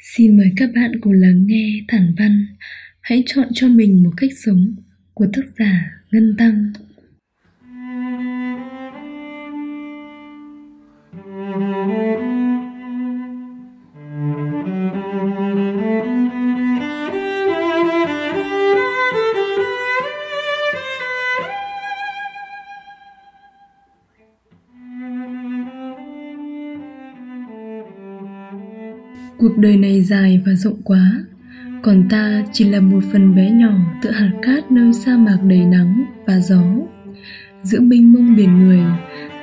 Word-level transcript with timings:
Xin 0.00 0.36
mời 0.36 0.52
các 0.56 0.70
bạn 0.74 1.00
cùng 1.00 1.12
lắng 1.12 1.46
nghe 1.46 1.84
thản 1.88 2.14
văn. 2.18 2.46
Hãy 3.00 3.22
chọn 3.26 3.48
cho 3.54 3.68
mình 3.68 4.02
một 4.02 4.10
cách 4.16 4.30
sống 4.44 4.74
của 5.14 5.26
tác 5.32 5.42
giả 5.58 5.90
Ngân 6.10 6.34
Tăng. 6.38 6.72
Cuộc 29.38 29.58
đời 29.58 29.76
này 29.76 30.02
dài 30.02 30.42
và 30.46 30.54
rộng 30.54 30.82
quá. 30.84 31.24
Còn 31.82 32.08
ta 32.10 32.42
chỉ 32.52 32.64
là 32.64 32.80
một 32.80 33.00
phần 33.12 33.34
bé 33.34 33.50
nhỏ 33.50 33.72
tựa 34.02 34.10
hạt 34.10 34.30
cát 34.42 34.72
nơi 34.72 34.92
sa 34.92 35.16
mạc 35.16 35.38
đầy 35.48 35.64
nắng 35.64 36.04
và 36.26 36.40
gió. 36.40 36.62
Giữa 37.62 37.80
mênh 37.80 38.12
mông 38.12 38.36
biển 38.36 38.58
người 38.58 38.82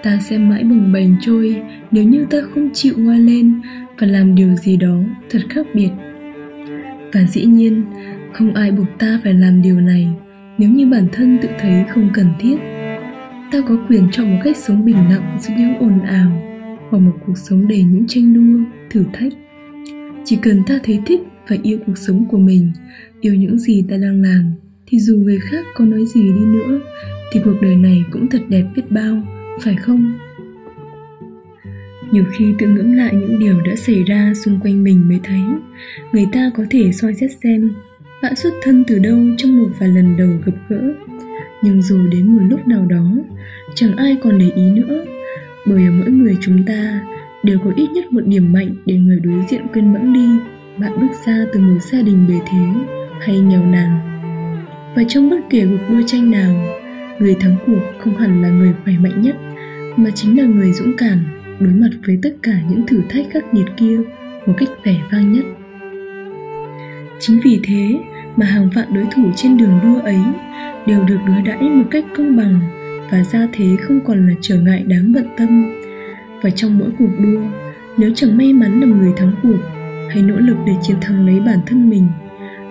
Ta 0.03 0.17
sẽ 0.21 0.37
mãi 0.37 0.63
bồng 0.63 0.93
bềnh 0.93 1.09
trôi 1.21 1.61
Nếu 1.91 2.03
như 2.03 2.25
ta 2.29 2.37
không 2.53 2.69
chịu 2.73 2.93
ngoa 2.97 3.15
lên 3.15 3.61
Và 3.99 4.07
làm 4.07 4.35
điều 4.35 4.55
gì 4.55 4.77
đó 4.77 4.97
thật 5.29 5.39
khác 5.49 5.67
biệt. 5.73 5.89
Và 7.13 7.23
dĩ 7.23 7.45
nhiên 7.45 7.83
Không 8.33 8.53
ai 8.53 8.71
buộc 8.71 8.87
ta 8.99 9.19
phải 9.23 9.33
làm 9.33 9.61
điều 9.61 9.81
này 9.81 10.09
Nếu 10.57 10.69
như 10.69 10.87
bản 10.87 11.07
thân 11.11 11.37
tự 11.41 11.49
thấy 11.59 11.85
không 11.89 12.09
cần 12.13 12.27
thiết. 12.39 12.57
Ta 13.51 13.61
có 13.69 13.75
quyền 13.89 14.07
chọn 14.11 14.31
một 14.31 14.41
cách 14.43 14.57
sống 14.57 14.85
bình 14.85 15.09
lặng 15.09 15.37
giữa 15.39 15.53
những 15.57 15.77
ồn 15.79 15.99
ào 16.01 16.41
Hoặc 16.89 16.99
một 16.99 17.13
cuộc 17.25 17.37
sống 17.37 17.67
đầy 17.67 17.83
những 17.83 18.05
tranh 18.07 18.33
đua, 18.33 18.69
thử 18.89 19.03
thách 19.13 19.33
chỉ 20.25 20.37
cần 20.41 20.63
ta 20.67 20.79
thấy 20.83 20.99
thích 21.05 21.21
và 21.47 21.55
yêu 21.63 21.79
cuộc 21.85 21.97
sống 21.97 22.25
của 22.29 22.37
mình, 22.37 22.71
yêu 23.21 23.35
những 23.35 23.59
gì 23.59 23.83
ta 23.89 23.97
đang 23.97 24.21
làm, 24.21 24.53
thì 24.87 24.99
dù 24.99 25.15
người 25.15 25.39
khác 25.39 25.65
có 25.75 25.85
nói 25.85 26.05
gì 26.05 26.21
đi 26.23 26.45
nữa, 26.45 26.79
thì 27.31 27.39
cuộc 27.45 27.55
đời 27.61 27.75
này 27.75 28.03
cũng 28.11 28.27
thật 28.29 28.41
đẹp 28.49 28.63
biết 28.75 28.91
bao, 28.91 29.21
phải 29.61 29.75
không? 29.75 30.17
Nhiều 32.11 32.23
khi 32.37 32.53
tự 32.59 32.67
ngẫm 32.67 32.93
lại 32.93 33.13
những 33.13 33.39
điều 33.39 33.61
đã 33.61 33.75
xảy 33.75 34.03
ra 34.03 34.33
xung 34.45 34.59
quanh 34.59 34.83
mình 34.83 35.09
mới 35.09 35.19
thấy, 35.23 35.41
người 36.11 36.25
ta 36.31 36.51
có 36.57 36.63
thể 36.69 36.91
soi 36.91 37.13
xét 37.13 37.31
xem 37.43 37.71
bạn 38.23 38.35
xuất 38.35 38.53
thân 38.63 38.83
từ 38.87 38.99
đâu 38.99 39.17
trong 39.37 39.57
một 39.57 39.69
vài 39.79 39.89
lần 39.89 40.17
đầu 40.17 40.29
gặp 40.45 40.53
gỡ. 40.69 40.93
Nhưng 41.63 41.81
rồi 41.81 42.07
đến 42.11 42.27
một 42.27 42.41
lúc 42.49 42.67
nào 42.67 42.85
đó, 42.89 43.11
chẳng 43.75 43.95
ai 43.95 44.17
còn 44.21 44.39
để 44.39 44.49
ý 44.55 44.69
nữa, 44.71 45.05
bởi 45.67 45.83
ở 45.85 45.91
mỗi 45.91 46.09
người 46.09 46.37
chúng 46.41 46.65
ta 46.65 47.01
đều 47.45 47.59
có 47.59 47.71
ít 47.75 47.91
nhất 47.91 48.13
một 48.13 48.21
điểm 48.25 48.53
mạnh 48.53 48.75
để 48.85 48.97
người 48.97 49.19
đối 49.19 49.43
diện 49.49 49.61
quên 49.73 49.93
bẵng 49.93 50.13
đi. 50.13 50.29
Bạn 50.77 50.91
bước 51.01 51.13
ra 51.25 51.45
từ 51.53 51.59
một 51.59 51.79
gia 51.79 52.01
đình 52.01 52.25
bề 52.27 52.39
thế, 52.51 52.65
hay 53.21 53.39
nghèo 53.39 53.65
nàn. 53.65 53.99
Và 54.95 55.03
trong 55.07 55.29
bất 55.29 55.39
kể 55.49 55.67
cuộc 55.69 55.93
đua 55.93 56.01
tranh 56.07 56.31
nào, 56.31 56.55
người 57.19 57.35
thắng 57.39 57.55
cuộc 57.67 57.79
không 57.99 58.17
hẳn 58.17 58.41
là 58.41 58.49
người 58.49 58.73
khỏe 58.83 58.93
mạnh 58.99 59.21
nhất, 59.21 59.35
mà 59.95 60.09
chính 60.15 60.37
là 60.37 60.43
người 60.43 60.73
dũng 60.73 60.97
cảm 60.97 61.25
đối 61.59 61.73
mặt 61.73 61.89
với 62.07 62.19
tất 62.21 62.35
cả 62.43 62.61
những 62.69 62.87
thử 62.87 63.01
thách 63.09 63.25
khắc 63.31 63.53
nghiệt 63.53 63.65
kia 63.77 63.97
một 64.45 64.53
cách 64.57 64.69
vẻ 64.83 64.95
vang 65.11 65.33
nhất. 65.33 65.45
Chính 67.19 67.39
vì 67.43 67.59
thế 67.63 67.99
mà 68.35 68.45
hàng 68.45 68.69
vạn 68.75 68.93
đối 68.93 69.05
thủ 69.15 69.31
trên 69.35 69.57
đường 69.57 69.79
đua 69.83 70.01
ấy 70.01 70.19
đều 70.87 71.03
được 71.03 71.17
đối 71.27 71.41
đãi 71.41 71.61
một 71.61 71.85
cách 71.91 72.05
công 72.17 72.37
bằng 72.37 72.59
và 73.11 73.23
ra 73.23 73.47
thế 73.53 73.75
không 73.81 73.99
còn 74.05 74.27
là 74.27 74.33
trở 74.41 74.55
ngại 74.59 74.83
đáng 74.87 75.13
bận 75.13 75.27
tâm 75.37 75.84
và 76.41 76.49
trong 76.49 76.79
mỗi 76.79 76.89
cuộc 76.99 77.11
đua, 77.19 77.41
nếu 77.97 78.11
chẳng 78.15 78.37
may 78.37 78.53
mắn 78.53 78.79
làm 78.79 78.99
người 78.99 79.13
thắng 79.17 79.31
cuộc, 79.43 79.59
hãy 80.09 80.21
nỗ 80.21 80.35
lực 80.35 80.57
để 80.65 80.73
chiến 80.81 80.97
thắng 81.01 81.25
lấy 81.25 81.39
bản 81.39 81.59
thân 81.65 81.89
mình. 81.89 82.07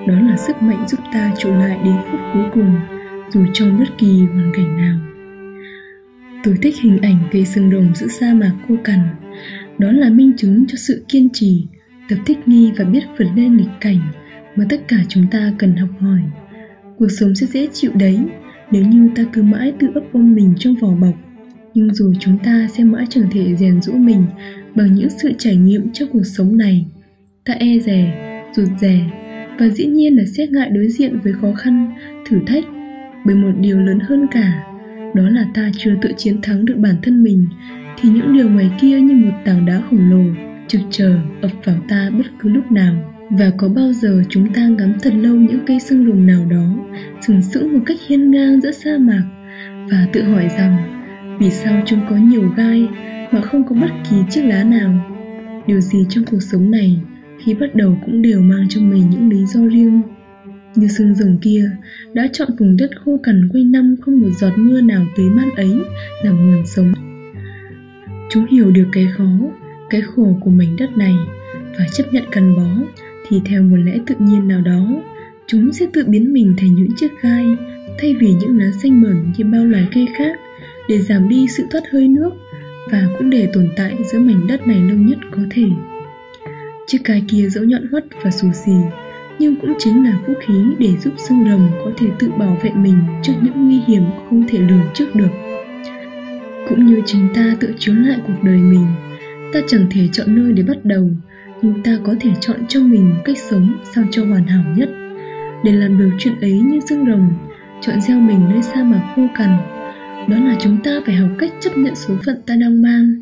Đó 0.09 0.15
là 0.21 0.37
sức 0.37 0.63
mạnh 0.63 0.85
giúp 0.89 1.01
ta 1.13 1.33
trụ 1.39 1.51
lại 1.51 1.79
đến 1.85 1.97
phút 2.11 2.21
cuối 2.35 2.45
cùng, 2.55 2.75
dù 3.31 3.45
trong 3.53 3.79
bất 3.79 3.99
kỳ 3.99 4.27
hoàn 4.33 4.53
cảnh 4.55 4.77
nào. 4.77 4.99
Tôi 6.45 6.55
thích 6.63 6.75
hình 6.81 6.99
ảnh 7.03 7.19
cây 7.33 7.45
sừng 7.45 7.71
rồng 7.71 7.95
giữa 7.95 8.09
sa 8.09 8.35
mạc 8.35 8.53
khô 8.69 8.75
cằn. 8.85 9.01
Đó 9.79 9.93
là 9.93 10.11
minh 10.11 10.33
chứng 10.37 10.65
cho 10.69 10.77
sự 10.77 11.05
kiên 11.09 11.29
trì, 11.33 11.67
tập 12.09 12.17
thích 12.27 12.49
nghi 12.49 12.73
và 12.77 12.85
biết 12.85 13.03
vượt 13.19 13.27
lên 13.37 13.57
nghịch 13.57 13.81
cảnh 13.81 13.99
mà 14.57 14.65
tất 14.69 14.89
cả 14.89 14.97
chúng 15.09 15.27
ta 15.31 15.53
cần 15.59 15.77
học 15.77 15.89
hỏi. 16.01 16.21
Cuộc 16.99 17.09
sống 17.09 17.35
sẽ 17.35 17.47
dễ 17.47 17.69
chịu 17.73 17.91
đấy, 17.95 18.19
nếu 18.71 18.85
như 18.85 19.11
ta 19.17 19.23
cứ 19.33 19.43
mãi 19.43 19.73
tự 19.79 19.89
ấp 19.95 20.03
ôm 20.13 20.35
mình 20.35 20.55
trong 20.59 20.75
vỏ 20.75 20.89
bọc 20.89 21.15
nhưng 21.75 21.95
dù 21.95 22.13
chúng 22.21 22.39
ta 22.39 22.67
sẽ 22.73 22.85
mãi 22.85 23.05
chẳng 23.11 23.25
thể 23.33 23.55
rèn 23.57 23.83
rũ 23.83 23.93
mình 23.93 24.25
bằng 24.75 24.95
những 24.95 25.11
sự 25.11 25.33
trải 25.39 25.57
nghiệm 25.57 25.93
trong 25.93 26.09
cuộc 26.13 26.25
sống 26.25 26.57
này, 26.57 26.87
ta 27.45 27.55
e 27.55 27.79
rè, 27.79 28.15
rụt 28.57 28.69
rè 28.81 29.01
và 29.59 29.69
dĩ 29.69 29.87
nhiên 29.87 30.17
là 30.17 30.25
xét 30.25 30.51
ngại 30.51 30.71
đối 30.71 30.89
diện 30.89 31.19
với 31.21 31.33
khó 31.33 31.53
khăn, 31.53 31.93
thử 32.29 32.39
thách 32.47 32.65
bởi 33.27 33.35
một 33.35 33.53
điều 33.61 33.79
lớn 33.79 33.99
hơn 34.01 34.27
cả, 34.31 34.63
đó 35.15 35.29
là 35.29 35.47
ta 35.55 35.71
chưa 35.79 35.95
tự 36.03 36.11
chiến 36.17 36.43
thắng 36.43 36.65
được 36.65 36.77
bản 36.79 36.95
thân 37.03 37.23
mình, 37.23 37.47
thì 38.01 38.09
những 38.09 38.35
điều 38.35 38.49
ngoài 38.49 38.71
kia 38.81 39.01
như 39.01 39.15
một 39.15 39.33
tảng 39.45 39.67
đá 39.67 39.83
khổng 39.91 40.11
lồ 40.11 40.25
trực 40.69 40.81
chờ 40.91 41.19
ập 41.43 41.51
vào 41.65 41.77
ta 41.89 42.11
bất 42.19 42.27
cứ 42.39 42.49
lúc 42.49 42.73
nào. 42.73 43.11
Và 43.31 43.51
có 43.57 43.69
bao 43.69 43.93
giờ 43.93 44.23
chúng 44.29 44.53
ta 44.53 44.69
ngắm 44.69 44.93
thật 45.03 45.13
lâu 45.21 45.35
những 45.35 45.61
cây 45.67 45.81
sương 45.81 46.07
lùng 46.07 46.27
nào 46.27 46.47
đó, 46.51 46.77
sừng 47.21 47.43
sững 47.43 47.73
một 47.73 47.81
cách 47.87 47.97
hiên 48.07 48.31
ngang 48.31 48.61
giữa 48.61 48.73
sa 48.73 48.99
mạc 48.99 49.23
và 49.91 50.07
tự 50.13 50.23
hỏi 50.23 50.49
rằng 50.59 51.04
vì 51.39 51.51
sao 51.51 51.83
chúng 51.87 52.01
có 52.11 52.17
nhiều 52.17 52.53
gai 52.57 52.89
mà 53.31 53.41
không 53.41 53.65
có 53.69 53.75
bất 53.75 53.91
kỳ 54.11 54.17
chiếc 54.31 54.43
lá 54.43 54.65
nào? 54.65 55.11
Điều 55.67 55.81
gì 55.81 56.07
trong 56.09 56.25
cuộc 56.31 56.41
sống 56.41 56.71
này 56.71 57.01
khi 57.39 57.55
bắt 57.55 57.75
đầu 57.75 57.99
cũng 58.07 58.23
đều 58.23 58.41
mang 58.41 58.67
trong 58.69 58.91
mình 58.91 59.11
những 59.11 59.29
lý 59.29 59.47
do 59.47 59.61
riêng? 59.61 60.03
Như 60.75 60.89
sương 60.89 61.15
rồng 61.15 61.39
kia 61.43 61.71
đã 62.13 62.29
chọn 62.33 62.49
vùng 62.59 62.77
đất 62.77 62.91
khô 63.05 63.21
cằn 63.23 63.49
quanh 63.53 63.73
năm 63.73 63.97
không 64.01 64.21
một 64.21 64.31
giọt 64.41 64.53
mưa 64.57 64.81
nào 64.81 65.07
tưới 65.17 65.31
mát 65.31 65.47
ấy 65.57 65.81
làm 66.23 66.37
nguồn 66.37 66.67
sống. 66.67 66.93
Chúng 68.31 68.47
hiểu 68.47 68.71
được 68.71 68.87
cái 68.93 69.07
khó, 69.17 69.31
cái 69.91 70.01
khổ 70.01 70.39
của 70.41 70.51
mảnh 70.51 70.77
đất 70.77 70.97
này 70.97 71.15
và 71.79 71.87
chấp 71.93 72.05
nhận 72.13 72.25
cần 72.31 72.57
bó 72.57 72.85
thì 73.29 73.41
theo 73.45 73.63
một 73.63 73.77
lẽ 73.77 73.99
tự 74.07 74.15
nhiên 74.19 74.49
nào 74.49 74.61
đó, 74.61 75.03
chúng 75.47 75.73
sẽ 75.73 75.87
tự 75.93 76.05
biến 76.07 76.33
mình 76.33 76.55
thành 76.57 76.75
những 76.75 76.89
chiếc 76.97 77.11
gai 77.23 77.45
thay 77.99 78.15
vì 78.21 78.35
những 78.41 78.59
lá 78.59 78.67
xanh 78.83 79.01
mởn 79.01 79.17
như 79.37 79.45
bao 79.45 79.65
loài 79.65 79.89
cây 79.95 80.09
khác 80.19 80.37
để 80.89 80.99
giảm 80.99 81.29
đi 81.29 81.47
sự 81.49 81.67
thoát 81.71 81.83
hơi 81.93 82.09
nước 82.09 82.31
và 82.91 83.07
cũng 83.19 83.31
để 83.31 83.49
tồn 83.55 83.69
tại 83.77 83.97
giữa 84.13 84.19
mảnh 84.19 84.47
đất 84.47 84.67
này 84.67 84.81
lâu 84.81 84.99
nhất 84.99 85.19
có 85.31 85.43
thể. 85.51 85.67
Chiếc 86.87 86.99
cái 87.05 87.23
kia 87.29 87.49
dẫu 87.49 87.65
nhọn 87.65 87.87
hoắt 87.91 88.05
và 88.23 88.31
xù 88.31 88.49
xì, 88.53 88.73
nhưng 89.39 89.57
cũng 89.57 89.75
chính 89.79 90.05
là 90.05 90.19
vũ 90.27 90.35
khí 90.47 90.55
để 90.79 90.97
giúp 90.97 91.15
xương 91.17 91.45
rồng 91.51 91.71
có 91.85 91.91
thể 91.99 92.07
tự 92.19 92.31
bảo 92.39 92.59
vệ 92.63 92.71
mình 92.71 92.99
trước 93.23 93.33
những 93.43 93.67
nguy 93.67 93.81
hiểm 93.87 94.03
không 94.29 94.45
thể 94.49 94.59
lường 94.59 94.85
trước 94.95 95.15
được. 95.15 95.31
Cũng 96.69 96.87
như 96.87 97.03
chính 97.07 97.29
ta 97.35 97.57
tự 97.61 97.75
chiếu 97.79 97.95
lại 97.95 98.19
cuộc 98.27 98.43
đời 98.43 98.59
mình, 98.59 98.87
ta 99.53 99.61
chẳng 99.67 99.87
thể 99.91 100.09
chọn 100.13 100.27
nơi 100.35 100.53
để 100.53 100.63
bắt 100.63 100.85
đầu, 100.85 101.11
nhưng 101.63 101.83
ta 101.83 101.99
có 102.05 102.15
thể 102.21 102.31
chọn 102.41 102.57
cho 102.69 102.81
mình 102.81 103.15
cách 103.25 103.39
sống 103.39 103.77
sao 103.95 104.05
cho 104.11 104.25
hoàn 104.25 104.47
hảo 104.47 104.65
nhất. 104.77 104.89
Để 105.65 105.73
làm 105.73 105.99
được 105.99 106.11
chuyện 106.19 106.41
ấy 106.41 106.53
như 106.53 106.81
xương 106.89 107.07
rồng, 107.07 107.29
chọn 107.81 108.01
gieo 108.01 108.21
mình 108.21 108.41
nơi 108.51 108.63
sa 108.63 108.85
mạc 108.85 109.13
khô 109.17 109.23
cằn 109.35 109.74
đó 110.29 110.37
là 110.39 110.57
chúng 110.61 110.77
ta 110.85 110.91
phải 111.07 111.15
học 111.15 111.31
cách 111.39 111.53
chấp 111.61 111.71
nhận 111.77 111.95
số 111.95 112.15
phận 112.27 112.37
ta 112.47 112.57
đang 112.57 112.83
mang. 112.83 113.15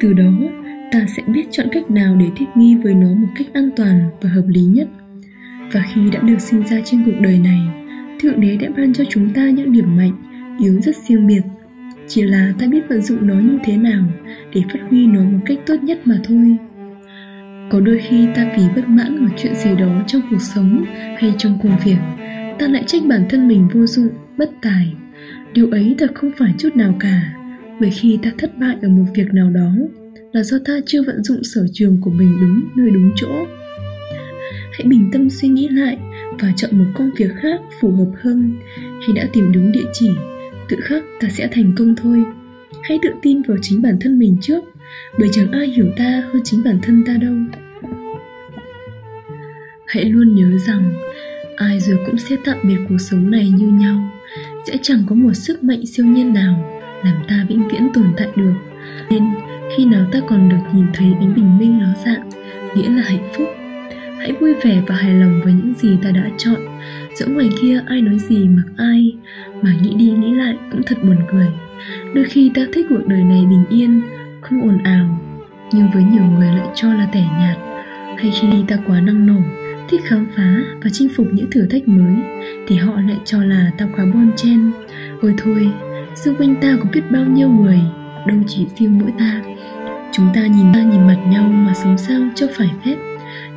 Từ 0.00 0.12
đó, 0.12 0.32
ta 0.92 1.06
sẽ 1.16 1.22
biết 1.26 1.44
chọn 1.50 1.66
cách 1.72 1.90
nào 1.90 2.16
để 2.16 2.26
thích 2.36 2.48
nghi 2.54 2.74
với 2.74 2.94
nó 2.94 3.08
một 3.08 3.28
cách 3.36 3.46
an 3.52 3.70
toàn 3.76 4.00
và 4.20 4.30
hợp 4.30 4.44
lý 4.46 4.60
nhất. 4.60 4.88
Và 5.72 5.82
khi 5.94 6.00
đã 6.12 6.20
được 6.20 6.40
sinh 6.40 6.66
ra 6.66 6.76
trên 6.84 7.02
cuộc 7.04 7.20
đời 7.20 7.38
này, 7.38 7.60
thượng 8.20 8.40
đế 8.40 8.56
đã 8.56 8.68
ban 8.76 8.92
cho 8.92 9.04
chúng 9.08 9.30
ta 9.30 9.50
những 9.50 9.72
điểm 9.72 9.96
mạnh, 9.96 10.12
yếu 10.60 10.80
rất 10.80 10.96
riêng 10.96 11.26
biệt. 11.26 11.42
Chỉ 12.08 12.22
là 12.22 12.52
ta 12.58 12.66
biết 12.66 12.88
vận 12.88 13.02
dụng 13.02 13.26
nó 13.26 13.34
như 13.34 13.58
thế 13.64 13.76
nào 13.76 14.04
để 14.54 14.62
phát 14.72 14.80
huy 14.90 15.06
nó 15.06 15.20
một 15.20 15.38
cách 15.46 15.58
tốt 15.66 15.82
nhất 15.82 16.00
mà 16.04 16.16
thôi. 16.24 16.56
Có 17.70 17.80
đôi 17.80 18.00
khi 18.08 18.26
ta 18.34 18.46
vì 18.56 18.62
bất 18.76 18.88
mãn 18.88 19.24
một 19.24 19.30
chuyện 19.36 19.54
gì 19.54 19.70
đó 19.78 20.02
trong 20.06 20.22
cuộc 20.30 20.42
sống 20.42 20.84
hay 21.18 21.34
trong 21.38 21.58
công 21.62 21.76
việc, 21.84 21.98
ta 22.58 22.68
lại 22.68 22.84
trách 22.86 23.02
bản 23.08 23.26
thân 23.28 23.48
mình 23.48 23.68
vô 23.74 23.86
dụng, 23.86 24.08
bất 24.36 24.50
tài 24.62 24.94
điều 25.56 25.70
ấy 25.70 25.94
thật 25.98 26.10
không 26.14 26.30
phải 26.38 26.54
chút 26.58 26.76
nào 26.76 26.94
cả, 27.00 27.32
bởi 27.80 27.90
khi 27.90 28.18
ta 28.22 28.30
thất 28.38 28.58
bại 28.58 28.76
ở 28.82 28.88
một 28.88 29.04
việc 29.14 29.34
nào 29.34 29.50
đó 29.50 29.70
là 30.32 30.42
do 30.42 30.58
ta 30.64 30.72
chưa 30.86 31.02
vận 31.02 31.24
dụng 31.24 31.44
sở 31.44 31.66
trường 31.72 31.98
của 32.00 32.10
mình 32.10 32.36
đúng 32.40 32.68
nơi 32.76 32.90
đúng 32.90 33.12
chỗ. 33.16 33.46
Hãy 34.72 34.86
bình 34.86 35.08
tâm 35.12 35.30
suy 35.30 35.48
nghĩ 35.48 35.68
lại 35.68 35.98
và 36.40 36.52
chọn 36.56 36.78
một 36.78 36.84
công 36.94 37.10
việc 37.16 37.30
khác 37.40 37.60
phù 37.80 37.90
hợp 37.90 38.10
hơn. 38.22 38.56
Khi 38.76 39.12
đã 39.12 39.28
tìm 39.32 39.52
đúng 39.52 39.72
địa 39.72 39.84
chỉ, 39.92 40.10
tự 40.68 40.76
khắc 40.82 41.04
ta 41.20 41.28
sẽ 41.28 41.48
thành 41.52 41.72
công 41.76 41.94
thôi. 41.96 42.24
Hãy 42.82 42.98
tự 43.02 43.10
tin 43.22 43.42
vào 43.42 43.56
chính 43.62 43.82
bản 43.82 43.96
thân 44.00 44.18
mình 44.18 44.36
trước, 44.40 44.64
bởi 45.18 45.28
chẳng 45.32 45.52
ai 45.52 45.66
hiểu 45.66 45.86
ta 45.96 46.22
hơn 46.32 46.42
chính 46.44 46.64
bản 46.64 46.78
thân 46.82 47.04
ta 47.06 47.12
đâu. 47.12 47.34
Hãy 49.86 50.04
luôn 50.04 50.34
nhớ 50.34 50.58
rằng, 50.66 50.94
ai 51.56 51.80
rồi 51.80 51.98
cũng 52.06 52.18
sẽ 52.18 52.36
tạm 52.44 52.58
biệt 52.62 52.78
cuộc 52.88 52.98
sống 52.98 53.30
này 53.30 53.50
như 53.50 53.66
nhau 53.66 54.15
sẽ 54.66 54.76
chẳng 54.82 55.02
có 55.06 55.14
một 55.14 55.32
sức 55.34 55.64
mạnh 55.64 55.86
siêu 55.86 56.06
nhiên 56.06 56.34
nào 56.34 56.64
làm 57.04 57.14
ta 57.28 57.46
vĩnh 57.48 57.68
viễn 57.68 57.88
tồn 57.94 58.04
tại 58.16 58.28
được. 58.36 58.54
Nên, 59.10 59.22
khi 59.76 59.84
nào 59.84 60.06
ta 60.12 60.20
còn 60.28 60.48
được 60.48 60.56
nhìn 60.74 60.86
thấy 60.94 61.06
ánh 61.20 61.34
bình 61.34 61.58
minh 61.58 61.82
ló 61.82 61.88
dạng, 62.04 62.28
nghĩa 62.74 62.88
là 62.88 63.02
hạnh 63.02 63.28
phúc, 63.36 63.48
hãy 64.18 64.32
vui 64.32 64.54
vẻ 64.54 64.82
và 64.86 64.94
hài 64.94 65.14
lòng 65.14 65.40
với 65.44 65.52
những 65.52 65.74
gì 65.74 65.98
ta 66.02 66.10
đã 66.10 66.30
chọn. 66.38 66.60
Dẫu 67.14 67.28
ngoài 67.28 67.48
kia 67.62 67.82
ai 67.86 68.02
nói 68.02 68.18
gì 68.18 68.48
mặc 68.48 68.64
ai, 68.76 69.14
mà 69.62 69.70
nghĩ 69.82 69.94
đi 69.94 70.10
nghĩ 70.10 70.34
lại 70.34 70.54
cũng 70.72 70.82
thật 70.86 70.96
buồn 71.04 71.16
cười. 71.30 71.46
Đôi 72.14 72.24
khi 72.24 72.50
ta 72.54 72.62
thích 72.72 72.86
cuộc 72.88 73.06
đời 73.06 73.24
này 73.24 73.44
bình 73.50 73.64
yên, 73.70 74.02
không 74.40 74.62
ồn 74.62 74.78
ào, 74.82 75.20
nhưng 75.72 75.86
với 75.94 76.02
nhiều 76.04 76.24
người 76.24 76.48
lại 76.48 76.68
cho 76.74 76.94
là 76.94 77.06
tẻ 77.12 77.24
nhạt, 77.38 77.56
hay 78.18 78.32
khi 78.40 78.48
ta 78.68 78.76
quá 78.86 79.00
năng 79.00 79.26
nổ 79.26 79.40
thích 79.88 80.00
khám 80.04 80.26
phá 80.36 80.62
và 80.82 80.90
chinh 80.92 81.08
phục 81.16 81.26
những 81.32 81.50
thử 81.50 81.66
thách 81.66 81.88
mới, 81.88 82.14
thì 82.68 82.76
họ 82.76 83.00
lại 83.00 83.18
cho 83.24 83.44
là 83.44 83.70
tao 83.78 83.88
quá 83.96 84.04
bon 84.14 84.32
chen. 84.36 84.72
Ôi 85.22 85.34
thôi, 85.38 85.70
xung 86.14 86.34
quanh 86.34 86.54
ta 86.60 86.76
có 86.80 86.88
biết 86.92 87.02
bao 87.10 87.24
nhiêu 87.24 87.50
người, 87.50 87.80
đâu 88.26 88.38
chỉ 88.46 88.66
riêng 88.78 88.98
mỗi 88.98 89.12
ta. 89.18 89.42
Chúng 90.12 90.26
ta 90.34 90.46
nhìn 90.46 90.66
ta 90.74 90.82
nhìn 90.82 91.06
mặt 91.06 91.18
nhau 91.30 91.48
mà 91.48 91.74
sống 91.74 91.98
sao 91.98 92.20
cho 92.34 92.46
phải 92.52 92.70
phép, 92.84 92.96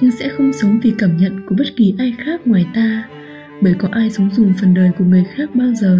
nhưng 0.02 0.12
sẽ 0.12 0.30
không 0.30 0.54
sống 0.54 0.80
vì 0.84 0.94
cảm 0.98 1.18
nhận 1.18 1.46
của 1.46 1.56
bất 1.58 1.76
kỳ 1.76 1.94
ai 1.98 2.14
khác 2.18 2.48
ngoài 2.48 2.66
ta, 2.74 3.04
bởi 3.62 3.74
có 3.74 3.88
ai 3.92 4.10
sống 4.10 4.30
dùng 4.30 4.54
phần 4.62 4.74
đời 4.74 4.92
của 4.98 5.06
người 5.06 5.24
khác 5.36 5.50
bao 5.56 5.74
giờ. 5.74 6.00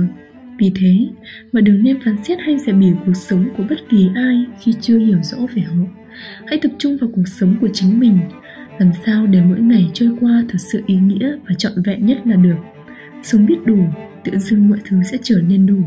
Vì 0.58 0.72
thế 0.76 1.08
mà 1.52 1.62
đừng 1.62 1.84
nên 1.84 2.00
phán 2.06 2.24
xét 2.24 2.40
hay 2.40 2.58
dè 2.58 2.74
bỉu 2.74 2.96
cuộc 3.06 3.14
sống 3.14 3.46
của 3.58 3.64
bất 3.70 3.80
kỳ 3.90 4.10
ai 4.16 4.46
khi 4.60 4.74
chưa 4.82 4.98
hiểu 4.98 5.20
rõ 5.24 5.38
về 5.56 5.62
họ. 5.62 5.84
Hãy 6.48 6.60
tập 6.62 6.72
trung 6.78 6.98
vào 7.02 7.10
cuộc 7.16 7.28
sống 7.28 7.56
của 7.62 7.70
chính 7.74 8.00
mình 8.00 8.20
làm 8.80 8.92
sao 9.06 9.28
để 9.28 9.42
mỗi 9.42 9.60
ngày 9.60 9.92
trôi 9.94 10.10
qua 10.22 10.44
thật 10.50 10.58
sự 10.58 10.84
ý 10.86 10.96
nghĩa 10.96 11.36
và 11.48 11.56
trọn 11.58 11.74
vẹn 11.86 12.06
nhất 12.06 12.18
là 12.26 12.36
được? 12.36 12.56
Sống 13.24 13.46
biết 13.46 13.58
đủ, 13.66 13.80
tự 14.24 14.38
dưng 14.38 14.70
mọi 14.70 14.80
thứ 14.86 15.04
sẽ 15.04 15.18
trở 15.24 15.42
nên 15.48 15.66
đủ. 15.66 15.82